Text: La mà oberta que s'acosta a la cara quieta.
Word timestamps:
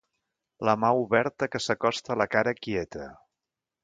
La 0.69 0.73
mà 0.83 0.89
oberta 1.01 1.49
que 1.55 1.61
s'acosta 1.65 2.13
a 2.15 2.17
la 2.25 2.27
cara 2.37 2.55
quieta. 2.61 3.11